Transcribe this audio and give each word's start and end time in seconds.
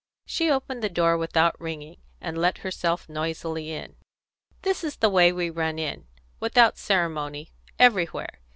She 0.25 0.49
opened 0.49 0.81
the 0.81 0.89
door 0.89 1.15
without 1.15 1.61
ringing, 1.61 1.97
and 2.19 2.35
let 2.35 2.57
herself 2.65 3.07
noisily 3.07 3.69
in. 3.71 3.97
"This 4.63 4.83
is 4.83 4.95
the 4.95 5.11
way 5.11 5.31
we 5.31 5.51
run 5.51 5.77
in, 5.77 6.07
without 6.39 6.79
ceremony, 6.79 7.51
everywhere. 7.77 8.39